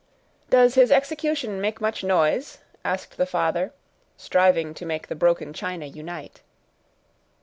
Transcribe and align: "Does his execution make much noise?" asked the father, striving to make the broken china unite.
"Does 0.49 0.73
his 0.73 0.91
execution 0.91 1.61
make 1.61 1.79
much 1.79 2.03
noise?" 2.03 2.57
asked 2.83 3.17
the 3.17 3.27
father, 3.27 3.71
striving 4.17 4.73
to 4.73 4.83
make 4.83 5.09
the 5.09 5.15
broken 5.15 5.53
china 5.53 5.85
unite. 5.85 6.41